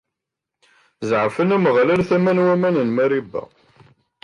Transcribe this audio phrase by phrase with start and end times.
[1.09, 3.43] Zeɛfen Ameɣlal tama n waman n Mariba.